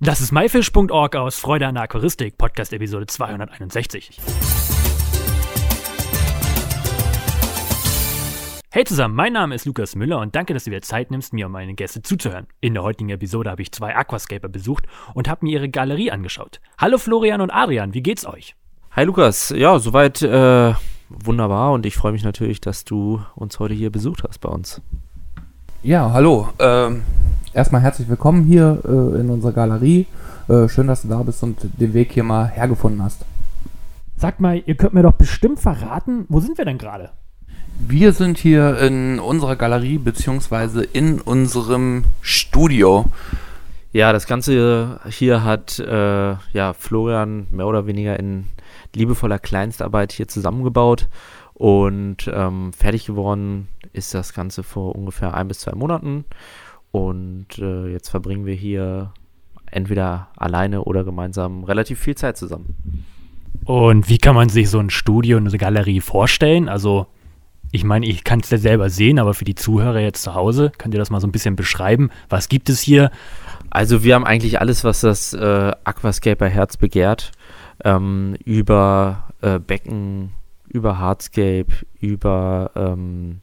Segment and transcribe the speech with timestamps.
[0.00, 4.20] Das ist myfish.org aus Freude an der Aquaristik, Podcast Episode 261.
[8.70, 11.46] Hey zusammen, mein Name ist Lukas Müller und danke, dass du dir Zeit nimmst, mir
[11.46, 12.46] und meine Gäste zuzuhören.
[12.60, 14.84] In der heutigen Episode habe ich zwei Aquascaper besucht
[15.14, 16.60] und habe mir ihre Galerie angeschaut.
[16.78, 18.54] Hallo Florian und Adrian, wie geht's euch?
[18.92, 20.74] Hi Lukas, ja, soweit äh,
[21.08, 24.80] wunderbar und ich freue mich natürlich, dass du uns heute hier besucht hast bei uns.
[25.84, 26.48] Ja, hallo.
[26.58, 27.02] Ähm,
[27.52, 30.08] erstmal herzlich willkommen hier äh, in unserer Galerie.
[30.48, 33.24] Äh, schön, dass du da bist und den Weg hier mal hergefunden hast.
[34.16, 37.10] Sagt mal, ihr könnt mir doch bestimmt verraten, wo sind wir denn gerade?
[37.78, 43.04] Wir sind hier in unserer Galerie beziehungsweise in unserem Studio.
[43.92, 48.46] Ja, das Ganze hier hat äh, ja, Florian mehr oder weniger in
[48.96, 51.06] liebevoller Kleinstarbeit hier zusammengebaut
[51.58, 56.24] und ähm, fertig geworden ist das Ganze vor ungefähr ein bis zwei Monaten.
[56.92, 59.12] Und äh, jetzt verbringen wir hier
[59.66, 63.04] entweder alleine oder gemeinsam relativ viel Zeit zusammen.
[63.64, 66.68] Und wie kann man sich so ein Studio und eine Galerie vorstellen?
[66.68, 67.08] Also,
[67.72, 70.70] ich meine, ich kann es ja selber sehen, aber für die Zuhörer jetzt zu Hause,
[70.78, 72.10] könnt ihr das mal so ein bisschen beschreiben?
[72.28, 73.10] Was gibt es hier?
[73.68, 77.32] Also, wir haben eigentlich alles, was das äh, Aquascaper-Herz begehrt.
[77.84, 80.32] Ähm, über äh, Becken,
[80.68, 81.66] über Hardscape,
[82.00, 83.40] über ähm,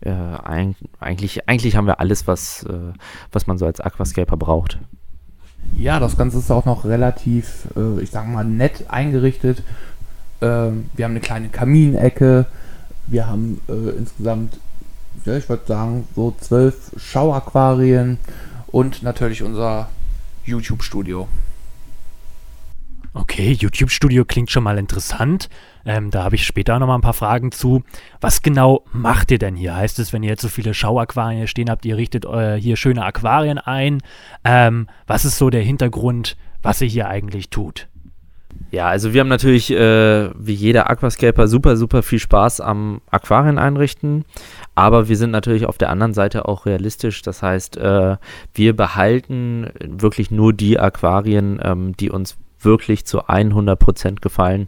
[0.00, 2.92] äh, eigentlich, eigentlich haben wir alles, was, äh,
[3.32, 4.78] was man so als Aquascaper braucht.
[5.76, 9.62] Ja, das Ganze ist auch noch relativ, äh, ich sag mal, nett eingerichtet.
[10.40, 12.46] Ähm, wir haben eine kleine Kaminecke.
[13.06, 14.58] Wir haben äh, insgesamt,
[15.24, 18.18] ja, ich würde sagen, so zwölf Schauaquarien
[18.68, 19.88] und natürlich unser
[20.44, 21.28] YouTube-Studio.
[23.12, 25.48] Okay, YouTube-Studio klingt schon mal interessant.
[25.84, 27.82] Ähm, da habe ich später noch mal ein paar Fragen zu.
[28.20, 29.74] Was genau macht ihr denn hier?
[29.74, 33.04] Heißt es, wenn ihr jetzt so viele Schauaquarien stehen habt, ihr richtet äh, hier schöne
[33.04, 34.00] Aquarien ein?
[34.44, 37.88] Ähm, was ist so der Hintergrund, was ihr hier eigentlich tut?
[38.70, 43.58] Ja, also wir haben natürlich äh, wie jeder Aquascaper super, super viel Spaß am Aquarien
[43.58, 44.24] einrichten.
[44.76, 47.22] Aber wir sind natürlich auf der anderen Seite auch realistisch.
[47.22, 48.16] Das heißt, äh,
[48.54, 54.66] wir behalten wirklich nur die Aquarien, ähm, die uns wirklich zu 100% gefallen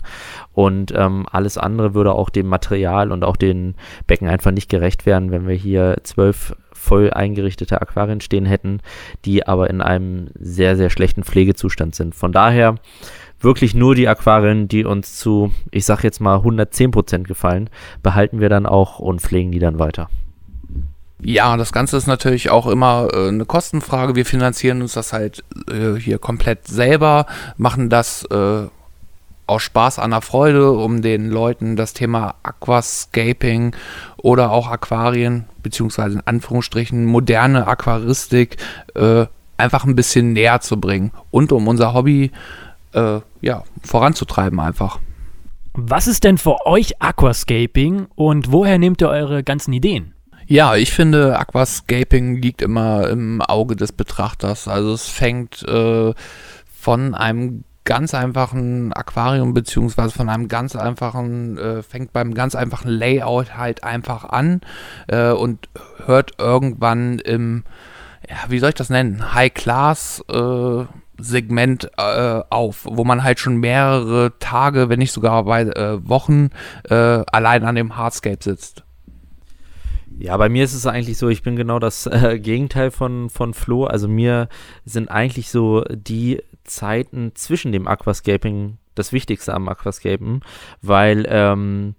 [0.52, 3.74] und ähm, alles andere würde auch dem Material und auch den
[4.06, 8.80] Becken einfach nicht gerecht werden, wenn wir hier zwölf voll eingerichtete Aquarien stehen hätten,
[9.24, 12.14] die aber in einem sehr, sehr schlechten Pflegezustand sind.
[12.14, 12.76] Von daher
[13.40, 17.70] wirklich nur die Aquarien, die uns zu, ich sag jetzt mal 110% gefallen,
[18.02, 20.08] behalten wir dann auch und pflegen die dann weiter.
[21.24, 24.16] Ja, das Ganze ist natürlich auch immer äh, eine Kostenfrage.
[24.16, 28.66] Wir finanzieren uns das halt äh, hier komplett selber, machen das äh,
[29.46, 33.76] aus Spaß an der Freude, um den Leuten das Thema Aquascaping
[34.16, 38.56] oder auch Aquarien, beziehungsweise in Anführungsstrichen moderne Aquaristik,
[38.94, 42.32] äh, einfach ein bisschen näher zu bringen und um unser Hobby
[42.94, 44.98] äh, ja, voranzutreiben einfach.
[45.74, 50.14] Was ist denn für euch Aquascaping und woher nehmt ihr eure ganzen Ideen?
[50.46, 54.68] Ja, ich finde, Aquascaping liegt immer im Auge des Betrachters.
[54.68, 56.12] Also es fängt äh,
[56.66, 62.90] von einem ganz einfachen Aquarium beziehungsweise von einem ganz einfachen, äh, fängt beim ganz einfachen
[62.90, 64.60] Layout halt einfach an
[65.08, 65.68] äh, und
[66.06, 67.64] hört irgendwann im,
[68.28, 70.84] ja, wie soll ich das nennen, High-Class äh,
[71.18, 76.50] Segment äh, auf, wo man halt schon mehrere Tage, wenn nicht sogar bei äh, Wochen
[76.88, 78.84] äh, allein an dem Hardscape sitzt.
[80.18, 83.54] Ja, bei mir ist es eigentlich so, ich bin genau das äh, Gegenteil von, von
[83.54, 83.84] Flo.
[83.84, 84.48] Also mir
[84.84, 90.42] sind eigentlich so die Zeiten zwischen dem Aquascaping das Wichtigste am Aquascapen,
[90.82, 91.94] weil ähm,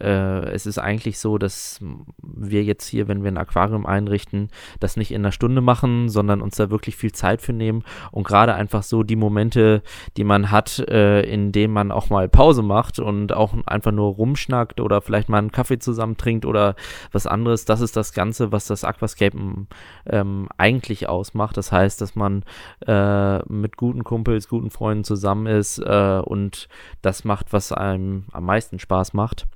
[0.00, 1.80] äh, es ist eigentlich so, dass
[2.22, 4.48] wir jetzt hier, wenn wir ein Aquarium einrichten,
[4.80, 8.26] das nicht in einer Stunde machen, sondern uns da wirklich viel Zeit für nehmen und
[8.26, 9.82] gerade einfach so die Momente,
[10.16, 14.14] die man hat, äh, in denen man auch mal Pause macht und auch einfach nur
[14.14, 16.74] rumschnackt oder vielleicht mal einen Kaffee zusammen trinkt oder
[17.12, 19.68] was anderes, das ist das Ganze, was das Aquascapen
[20.06, 21.56] ähm, eigentlich ausmacht.
[21.56, 22.44] Das heißt, dass man
[22.86, 26.68] äh, mit guten Kumpels, guten Freunden zusammen ist äh, und
[27.02, 29.46] das macht, was einem am meisten Spaß macht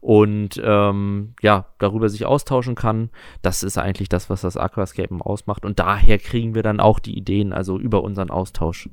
[0.00, 3.10] und ähm, ja, darüber sich austauschen kann.
[3.42, 5.64] Das ist eigentlich das, was das Aquascapen ausmacht.
[5.64, 8.88] Und daher kriegen wir dann auch die Ideen, also über unseren Austausch.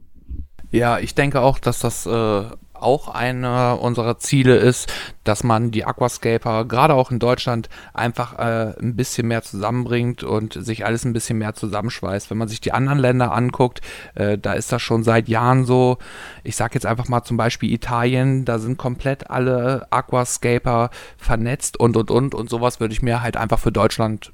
[0.71, 2.43] Ja, ich denke auch, dass das äh,
[2.81, 4.91] auch einer unserer Ziele ist,
[5.23, 10.53] dass man die Aquascaper gerade auch in Deutschland einfach äh, ein bisschen mehr zusammenbringt und
[10.53, 12.29] sich alles ein bisschen mehr zusammenschweißt.
[12.29, 13.81] Wenn man sich die anderen Länder anguckt,
[14.15, 15.97] äh, da ist das schon seit Jahren so.
[16.43, 21.97] Ich sage jetzt einfach mal zum Beispiel Italien, da sind komplett alle Aquascaper vernetzt und
[21.97, 24.31] und und und sowas würde ich mir halt einfach für Deutschland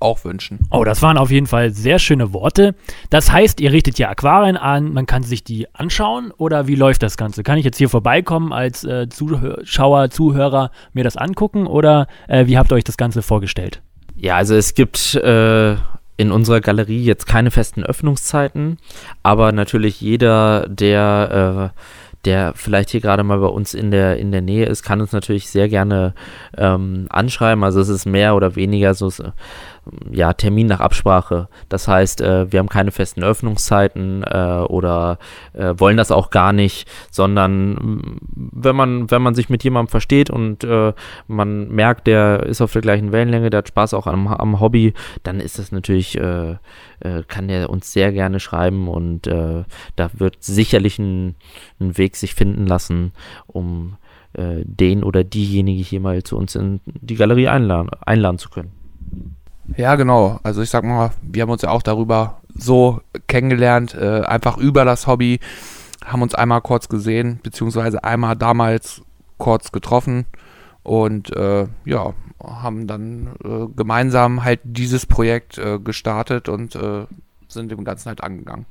[0.00, 0.58] auch wünschen.
[0.70, 2.74] Oh, das waren auf jeden Fall sehr schöne Worte.
[3.10, 7.02] Das heißt, ihr richtet ja Aquarien an, man kann sich die anschauen oder wie läuft
[7.02, 7.42] das Ganze?
[7.42, 12.58] Kann ich jetzt hier vorbeikommen als äh, Zuschauer, Zuhörer, mir das angucken oder äh, wie
[12.58, 13.82] habt ihr euch das Ganze vorgestellt?
[14.16, 15.76] Ja, also es gibt äh,
[16.16, 18.78] in unserer Galerie jetzt keine festen Öffnungszeiten,
[19.22, 21.80] aber natürlich jeder, der äh,
[22.24, 25.12] der vielleicht hier gerade mal bei uns in der, in der Nähe ist, kann uns
[25.12, 26.14] natürlich sehr gerne
[26.56, 27.64] ähm, anschreiben.
[27.64, 29.10] Also es ist mehr oder weniger so,
[30.10, 31.48] ja, Termin nach Absprache.
[31.68, 35.18] Das heißt, äh, wir haben keine festen Öffnungszeiten äh, oder
[35.52, 39.90] äh, wollen das auch gar nicht, sondern mm, wenn man, wenn man sich mit jemandem
[39.90, 40.92] versteht und äh,
[41.26, 44.94] man merkt, der ist auf der gleichen Wellenlänge, der hat Spaß auch am, am Hobby,
[45.22, 46.56] dann ist das natürlich, äh,
[47.00, 51.34] äh, kann der uns sehr gerne schreiben und da wird sicherlich ein,
[51.80, 53.12] ein, Weg sich finden lassen,
[53.46, 53.96] um
[54.34, 58.72] den oder diejenige hier mal zu uns in die Galerie einladen, einladen zu können.
[59.76, 60.40] Ja, genau.
[60.42, 64.84] Also ich sag mal, wir haben uns ja auch darüber so kennengelernt, äh, einfach über
[64.84, 65.40] das Hobby,
[66.04, 69.02] haben uns einmal kurz gesehen, beziehungsweise einmal damals
[69.38, 70.26] kurz getroffen
[70.82, 77.06] und äh, ja, haben dann äh, gemeinsam halt dieses Projekt äh, gestartet und äh,
[77.48, 78.66] sind dem Ganzen halt angegangen.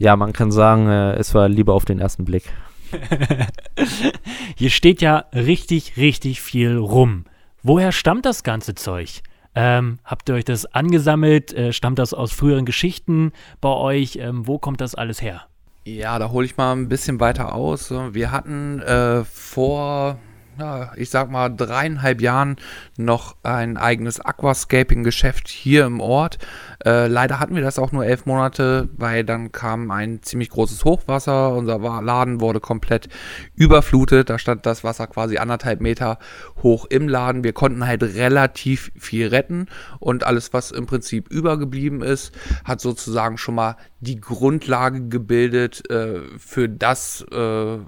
[0.00, 2.44] Ja, man kann sagen, äh, es war lieber auf den ersten Blick.
[4.56, 7.24] Hier steht ja richtig, richtig viel rum.
[7.62, 9.22] Woher stammt das ganze Zeug?
[9.54, 11.52] Ähm, habt ihr euch das angesammelt?
[11.52, 14.16] Äh, stammt das aus früheren Geschichten bei euch?
[14.16, 15.46] Ähm, wo kommt das alles her?
[15.84, 17.90] Ja, da hole ich mal ein bisschen weiter aus.
[17.90, 20.18] Wir hatten äh, vor
[20.60, 22.56] ja, ich sag mal, dreieinhalb Jahren
[22.98, 26.38] noch ein eigenes Aquascaping-Geschäft hier im Ort.
[26.84, 30.84] Äh, leider hatten wir das auch nur elf Monate, weil dann kam ein ziemlich großes
[30.84, 31.54] Hochwasser.
[31.54, 33.08] Unser Laden wurde komplett
[33.54, 34.28] überflutet.
[34.28, 36.18] Da stand das Wasser quasi anderthalb Meter
[36.62, 37.42] hoch im Laden.
[37.42, 39.66] Wir konnten halt relativ viel retten
[39.98, 42.32] und alles, was im Prinzip übergeblieben ist,
[42.64, 47.78] hat sozusagen schon mal die Grundlage gebildet äh, für das, äh,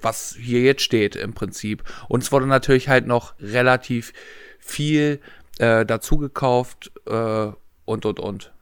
[0.00, 1.84] was hier jetzt steht im Prinzip.
[2.08, 4.12] Und es wurde natürlich halt noch relativ
[4.58, 5.20] viel
[5.58, 7.48] äh, dazu gekauft äh,
[7.84, 8.52] und und und.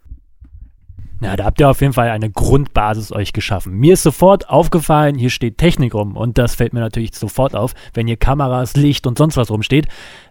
[1.20, 3.72] Ja, da habt ihr auf jeden Fall eine Grundbasis euch geschaffen.
[3.74, 7.72] Mir ist sofort aufgefallen, hier steht Technik rum und das fällt mir natürlich sofort auf,
[7.94, 9.86] wenn hier Kameras, Licht und sonst was rumsteht.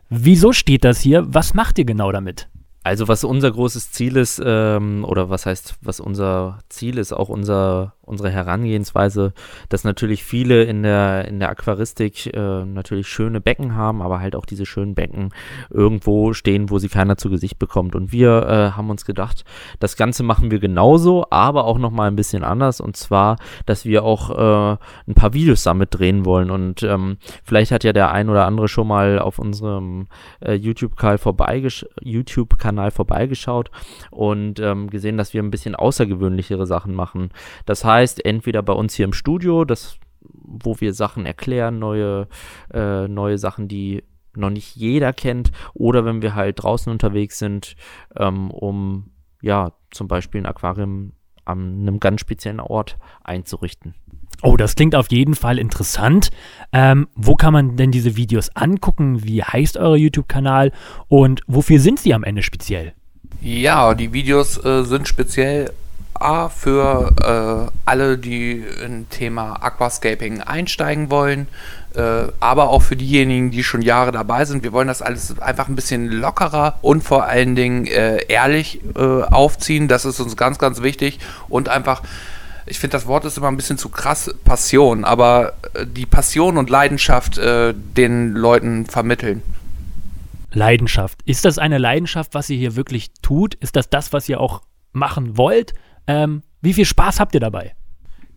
[0.09, 1.25] Wieso steht das hier?
[1.27, 2.47] Was macht ihr genau damit?
[2.83, 7.29] Also was unser großes Ziel ist, ähm, oder was heißt, was unser Ziel ist, auch
[7.29, 9.33] unser, unsere Herangehensweise,
[9.69, 14.35] dass natürlich viele in der, in der Aquaristik äh, natürlich schöne Becken haben, aber halt
[14.35, 15.29] auch diese schönen Becken
[15.69, 17.95] irgendwo stehen, wo sie keiner zu Gesicht bekommt.
[17.95, 19.45] Und wir äh, haben uns gedacht,
[19.79, 22.81] das Ganze machen wir genauso, aber auch nochmal ein bisschen anders.
[22.81, 24.77] Und zwar, dass wir auch äh,
[25.07, 26.51] ein paar Videos damit drehen wollen.
[26.51, 30.07] Und ähm, vielleicht hat ja der ein oder andere schon mal auf unserem
[30.41, 32.55] äh, YouTube-Kanal vorbeigesch YouTube
[32.91, 33.71] vorbeigeschaut
[34.11, 37.29] und ähm, gesehen, dass wir ein bisschen außergewöhnlichere Sachen machen.
[37.65, 42.27] Das heißt, entweder bei uns hier im Studio, das, wo wir Sachen erklären, neue,
[42.73, 44.03] äh, neue Sachen, die
[44.35, 47.75] noch nicht jeder kennt, oder wenn wir halt draußen unterwegs sind,
[48.17, 49.11] ähm, um
[49.41, 51.13] ja zum Beispiel ein Aquarium
[51.45, 53.95] an einem ganz speziellen Ort einzurichten.
[54.41, 56.29] Oh, das klingt auf jeden Fall interessant.
[56.71, 59.23] Ähm, wo kann man denn diese Videos angucken?
[59.23, 60.71] Wie heißt euer YouTube-Kanal
[61.07, 62.93] und wofür sind sie am Ende speziell?
[63.41, 65.71] Ja, die Videos äh, sind speziell
[66.13, 71.47] A für äh, alle, die im Thema Aquascaping einsteigen wollen,
[71.95, 74.63] äh, aber auch für diejenigen, die schon Jahre dabei sind.
[74.63, 78.99] Wir wollen das alles einfach ein bisschen lockerer und vor allen Dingen äh, ehrlich äh,
[79.23, 79.87] aufziehen.
[79.87, 82.01] Das ist uns ganz, ganz wichtig und einfach
[82.65, 86.57] ich finde, das Wort ist immer ein bisschen zu krass, Passion, aber äh, die Passion
[86.57, 89.41] und Leidenschaft äh, den Leuten vermitteln.
[90.53, 91.19] Leidenschaft.
[91.25, 93.55] Ist das eine Leidenschaft, was ihr hier wirklich tut?
[93.55, 95.73] Ist das das, was ihr auch machen wollt?
[96.07, 97.75] Ähm, wie viel Spaß habt ihr dabei?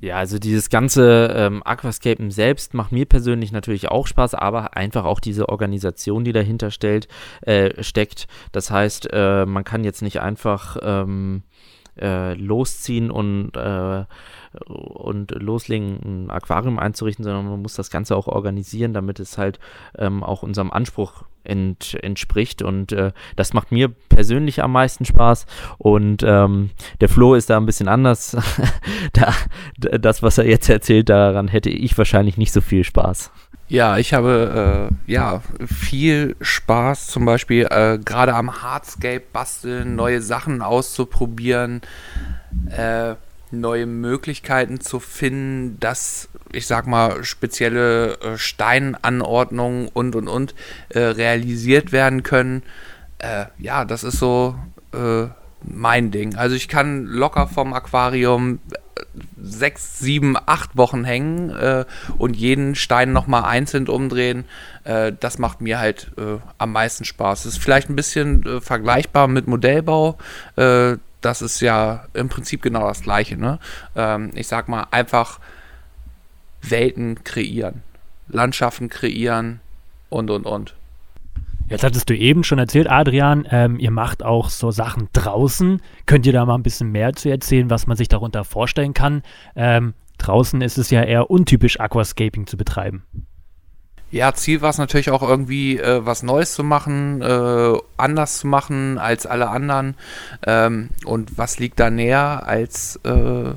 [0.01, 5.05] Ja, also dieses ganze ähm, Aquascapen selbst macht mir persönlich natürlich auch Spaß, aber einfach
[5.05, 7.09] auch diese Organisation, die dahinter stellt,
[7.43, 8.27] äh, steckt.
[8.53, 11.45] Das heißt, äh, man kann jetzt nicht einfach ähm,
[12.01, 14.05] äh, losziehen und, äh,
[14.69, 19.59] und loslegen, ein Aquarium einzurichten, sondern man muss das Ganze auch organisieren, damit es halt
[19.99, 22.63] ähm, auch unserem Anspruch ent, entspricht.
[22.63, 25.47] Und äh, das macht mir persönlich am meisten Spaß.
[25.79, 28.37] Und ähm, der Flo ist da ein bisschen anders.
[29.13, 29.33] da,
[29.79, 33.31] das, was er jetzt erzählt, daran hätte ich wahrscheinlich nicht so viel Spaß.
[33.69, 40.23] Ja, ich habe äh, ja viel Spaß, zum Beispiel äh, gerade am Hardscape basteln, neue
[40.23, 41.81] Sachen auszuprobieren,
[42.71, 43.17] äh,
[43.51, 50.55] neue Möglichkeiten zu finden, dass ich sag mal spezielle äh, Steinanordnungen und und und
[50.91, 52.63] äh, realisiert werden können.
[53.19, 54.55] Äh, ja, das ist so
[55.63, 56.37] mein Ding.
[56.37, 58.61] Also ich kann locker vom Aquarium
[59.41, 61.85] sechs, sieben, acht Wochen hängen äh,
[62.19, 64.45] und jeden Stein nochmal einzeln umdrehen.
[64.85, 67.45] Äh, das macht mir halt äh, am meisten Spaß.
[67.45, 70.19] Das ist vielleicht ein bisschen äh, vergleichbar mit Modellbau.
[70.57, 73.37] Äh, das ist ja im Prinzip genau das Gleiche.
[73.37, 73.59] Ne?
[73.95, 75.41] Ähm, ich sag mal, einfach
[76.63, 77.83] Welten kreieren,
[78.29, 79.61] Landschaften kreieren
[80.09, 80.75] und und und.
[81.69, 85.83] Jetzt hattest du eben schon erzählt, Adrian, ähm, ihr macht auch so Sachen draußen.
[86.07, 89.23] Könnt ihr da mal ein bisschen mehr zu erzählen, was man sich darunter vorstellen kann?
[89.57, 93.03] Ähm, draußen ist es ja eher untypisch, Aquascaping zu betreiben.
[94.13, 98.47] Ja, Ziel war es natürlich auch irgendwie äh, was Neues zu machen, äh, anders zu
[98.47, 99.97] machen als alle anderen.
[100.47, 103.55] Ähm, und was liegt da näher als äh,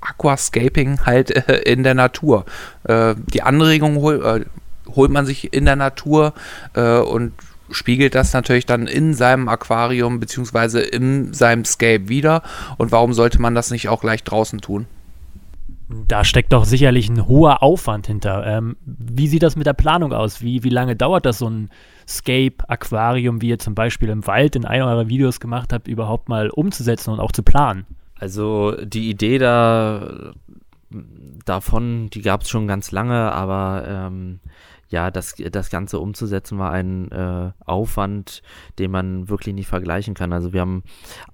[0.00, 2.46] Aquascaping halt äh, in der Natur?
[2.84, 4.44] Äh, die Anregung hol, äh,
[4.96, 6.32] holt man sich in der Natur
[6.74, 7.32] und
[7.70, 12.42] spiegelt das natürlich dann in seinem Aquarium beziehungsweise in seinem Scape wieder.
[12.78, 14.86] Und warum sollte man das nicht auch gleich draußen tun?
[15.88, 18.44] Da steckt doch sicherlich ein hoher Aufwand hinter.
[18.44, 20.42] Ähm, wie sieht das mit der Planung aus?
[20.42, 21.70] Wie, wie lange dauert das, so ein
[22.08, 26.50] Scape-Aquarium, wie ihr zum Beispiel im Wald in einem eurer Videos gemacht habt, überhaupt mal
[26.50, 27.86] umzusetzen und auch zu planen?
[28.18, 30.32] Also die Idee da
[31.44, 34.40] davon, die gab es schon ganz lange, aber ähm,
[34.88, 38.42] ja, das, das Ganze umzusetzen war ein äh, Aufwand,
[38.78, 40.32] den man wirklich nicht vergleichen kann.
[40.32, 40.84] Also wir haben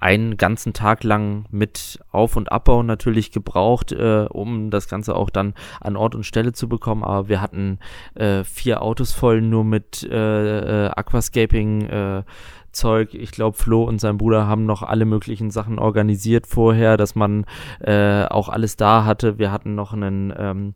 [0.01, 5.31] einen ganzen Tag lang mit Auf- und Abbau natürlich gebraucht, äh, um das Ganze auch
[5.31, 7.05] dann an Ort und Stelle zu bekommen.
[7.05, 7.79] Aber wir hatten
[8.15, 12.25] äh, vier Autos voll nur mit äh, äh, Aquascaping.
[12.73, 13.15] Zeug.
[13.15, 17.45] Ich glaube, Flo und sein Bruder haben noch alle möglichen Sachen organisiert vorher, dass man
[17.81, 19.39] äh, auch alles da hatte.
[19.39, 20.75] Wir hatten noch einen ähm,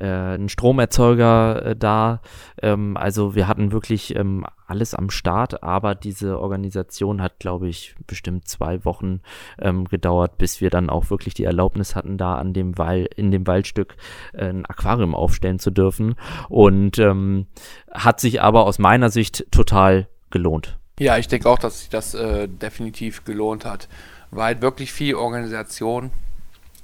[0.00, 2.20] äh, einen Stromerzeuger äh, da.
[2.62, 7.94] Ähm, also wir hatten wirklich ähm, alles am Start, aber diese Organisation hat, glaube ich,
[8.06, 9.20] bestimmt zwei Wochen
[9.58, 13.30] ähm, gedauert, bis wir dann auch wirklich die Erlaubnis hatten, da an dem Wall, in
[13.30, 13.96] dem Waldstück
[14.32, 16.14] äh, ein Aquarium aufstellen zu dürfen.
[16.48, 17.46] Und ähm,
[17.92, 20.79] hat sich aber aus meiner Sicht total gelohnt.
[21.00, 23.88] Ja, ich denke auch, dass sich das äh, definitiv gelohnt hat.
[24.30, 26.10] War halt wirklich viel Organisation,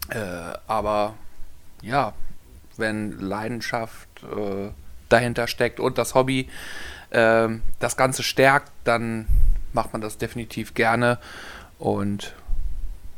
[0.09, 1.13] äh, aber
[1.83, 2.15] ja,
[2.79, 4.71] wenn Leidenschaft äh,
[5.11, 6.49] dahinter steckt und das Hobby
[7.11, 9.27] äh, das Ganze stärkt, dann
[9.75, 11.19] macht man das definitiv gerne
[11.79, 12.35] und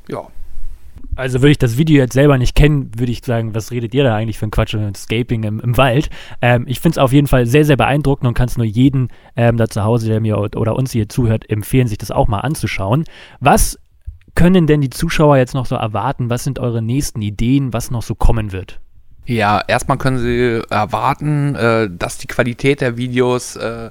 [0.08, 0.26] ja.
[1.18, 4.04] Also würde ich das Video jetzt selber nicht kennen, würde ich sagen, was redet ihr
[4.04, 6.10] da eigentlich für ein Quatsch und Scaping im, im Wald?
[6.40, 9.08] Ähm, ich finde es auf jeden Fall sehr, sehr beeindruckend und kann es nur jeden
[9.34, 12.38] ähm, da zu Hause, der mir oder uns hier zuhört, empfehlen, sich das auch mal
[12.38, 13.02] anzuschauen.
[13.40, 13.80] Was
[14.36, 16.30] können denn die Zuschauer jetzt noch so erwarten?
[16.30, 18.78] Was sind eure nächsten Ideen, was noch so kommen wird?
[19.26, 23.90] Ja, erstmal können Sie erwarten, äh, dass die Qualität der Videos äh,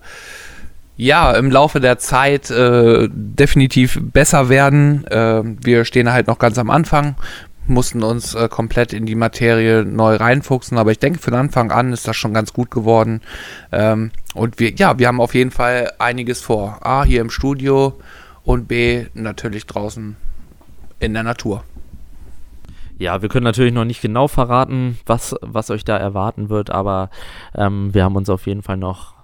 [0.98, 5.06] ja im Laufe der Zeit äh, definitiv besser werden.
[5.08, 7.16] Äh, wir stehen halt noch ganz am Anfang,
[7.68, 11.94] mussten uns äh, komplett in die Materie neu reinfuchsen, aber ich denke, von Anfang an
[11.94, 13.22] ist das schon ganz gut geworden.
[13.72, 16.80] Ähm, und wir, ja, wir haben auf jeden Fall einiges vor.
[16.82, 18.00] A, hier im Studio
[18.44, 20.16] und B, natürlich draußen
[21.00, 21.64] in der Natur.
[22.98, 27.12] Ja, wir können natürlich noch nicht genau verraten, was, was euch da erwarten wird, aber
[27.54, 29.17] ähm, wir haben uns auf jeden Fall noch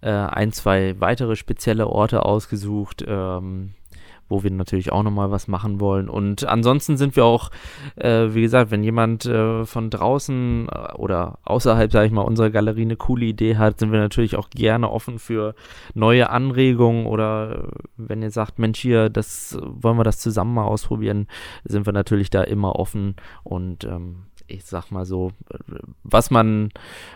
[0.00, 3.72] äh, ein, zwei weitere spezielle Orte ausgesucht, ähm,
[4.28, 6.08] wo wir natürlich auch nochmal was machen wollen.
[6.08, 7.50] Und ansonsten sind wir auch,
[7.96, 12.50] äh, wie gesagt, wenn jemand äh, von draußen äh, oder außerhalb, sage ich mal, unserer
[12.50, 15.54] Galerie eine coole Idee hat, sind wir natürlich auch gerne offen für
[15.94, 20.64] neue Anregungen oder äh, wenn ihr sagt, Mensch, hier, das wollen wir das zusammen mal
[20.64, 21.26] ausprobieren,
[21.64, 25.32] sind wir natürlich da immer offen und ähm, ich sag mal so,
[26.02, 26.70] was man,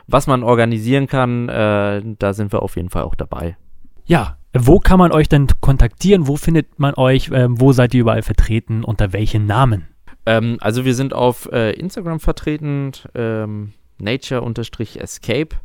[0.06, 3.56] was man organisieren kann, äh, da sind wir auf jeden Fall auch dabei.
[4.04, 6.26] Ja, wo kann man euch denn kontaktieren?
[6.26, 7.30] Wo findet man euch?
[7.32, 8.84] Ähm, wo seid ihr überall vertreten?
[8.84, 9.88] Unter welchen Namen?
[10.26, 13.72] Ähm, also wir sind auf äh, Instagram vertreten, ähm,
[14.02, 15.56] nature-escape.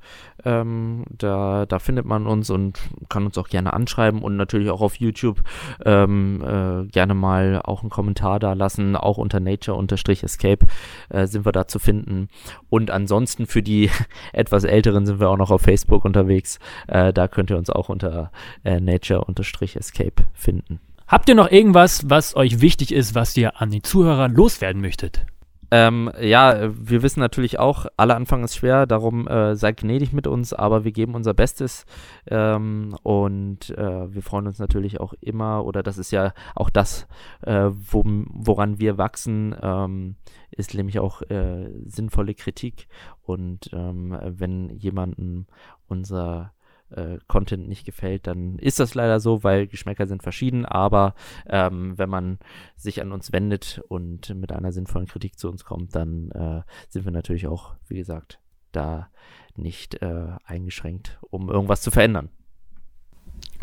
[0.45, 2.79] Ähm, da, da findet man uns und
[3.09, 5.41] kann uns auch gerne anschreiben und natürlich auch auf YouTube
[5.83, 8.95] ähm, äh, gerne mal auch einen Kommentar da lassen.
[8.95, 10.65] Auch unter nature-escape
[11.09, 12.29] äh, sind wir da zu finden.
[12.69, 13.89] Und ansonsten für die
[14.33, 16.59] etwas Älteren sind wir auch noch auf Facebook unterwegs.
[16.87, 18.31] Äh, da könnt ihr uns auch unter
[18.63, 20.79] äh, nature-escape finden.
[21.07, 25.25] Habt ihr noch irgendwas, was euch wichtig ist, was ihr an die Zuhörer loswerden möchtet?
[25.69, 30.25] Ähm, ja, wir wissen natürlich auch, aller Anfang ist schwer, darum äh, seid gnädig mit
[30.25, 31.85] uns, aber wir geben unser Bestes.
[32.27, 37.07] Ähm, und äh, wir freuen uns natürlich auch immer, oder das ist ja auch das,
[37.41, 40.15] äh, wo, woran wir wachsen, ähm,
[40.51, 42.87] ist nämlich auch äh, sinnvolle Kritik.
[43.23, 45.47] Und ähm, wenn jemanden
[45.87, 46.53] unser
[46.91, 51.15] äh, Content nicht gefällt, dann ist das leider so, weil Geschmäcker sind verschieden, aber
[51.47, 52.39] ähm, wenn man
[52.75, 57.05] sich an uns wendet und mit einer sinnvollen Kritik zu uns kommt, dann äh, sind
[57.05, 58.39] wir natürlich auch, wie gesagt,
[58.71, 59.09] da
[59.55, 62.29] nicht äh, eingeschränkt, um irgendwas zu verändern.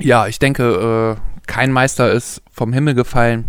[0.00, 3.47] Ja, ich denke, äh, kein Meister ist vom Himmel gefallen.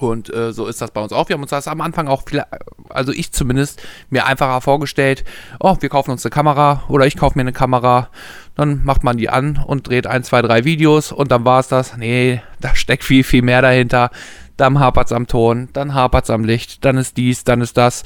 [0.00, 1.28] Und äh, so ist das bei uns auch.
[1.28, 2.42] Wir haben uns das am Anfang auch, viel,
[2.88, 5.24] also ich zumindest, mir einfacher vorgestellt.
[5.60, 8.08] Oh, wir kaufen uns eine Kamera oder ich kaufe mir eine Kamera.
[8.54, 11.68] Dann macht man die an und dreht ein, zwei, drei Videos und dann war es
[11.68, 11.98] das.
[11.98, 14.10] Nee, da steckt viel, viel mehr dahinter.
[14.56, 17.76] Dann hapert es am Ton, dann hapert es am Licht, dann ist dies, dann ist
[17.76, 18.04] das.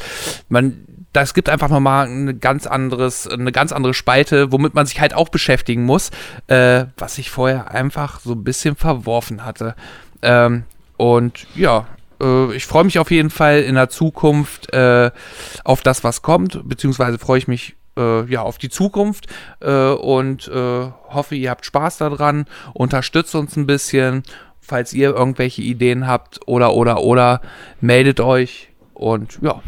[0.48, 5.00] Man, das gibt einfach nochmal eine ganz anderes, eine ganz andere Spalte, womit man sich
[5.00, 6.10] halt auch beschäftigen muss,
[6.48, 9.76] äh, was ich vorher einfach so ein bisschen verworfen hatte.
[10.22, 10.64] Ähm,
[10.96, 11.86] und ja,
[12.20, 15.10] äh, ich freue mich auf jeden Fall in der Zukunft äh,
[15.64, 19.26] auf das, was kommt, beziehungsweise freue ich mich äh, ja auf die Zukunft
[19.60, 24.22] äh, und äh, hoffe, ihr habt Spaß daran, unterstützt uns ein bisschen.
[24.66, 27.42] Falls ihr irgendwelche Ideen habt oder oder oder
[27.82, 29.60] meldet euch und ja,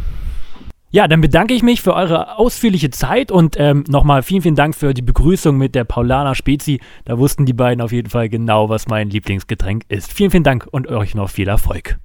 [0.96, 4.74] ja, dann bedanke ich mich für eure ausführliche Zeit und ähm, nochmal vielen, vielen Dank
[4.74, 6.80] für die Begrüßung mit der Paulaner Spezi.
[7.04, 10.10] Da wussten die beiden auf jeden Fall genau, was mein Lieblingsgetränk ist.
[10.10, 11.98] Vielen, vielen Dank und euch noch viel Erfolg.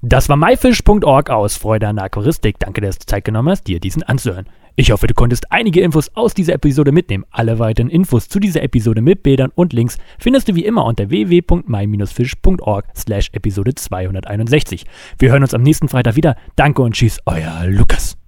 [0.00, 2.58] Das war myfish.org aus Freude an der Aquaristik.
[2.58, 4.46] Danke, dass du Zeit genommen hast, dir diesen anzuhören.
[4.74, 7.24] Ich hoffe, du konntest einige Infos aus dieser Episode mitnehmen.
[7.30, 11.10] Alle weiteren Infos zu dieser Episode mit Bildern und Links findest du wie immer unter
[11.10, 14.86] www.my-fish.org slash Episode 261.
[15.18, 16.36] Wir hören uns am nächsten Freitag wieder.
[16.56, 18.21] Danke und tschüss, euer Lukas.